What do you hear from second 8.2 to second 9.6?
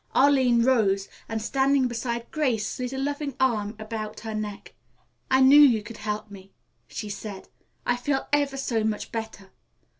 ever so much better.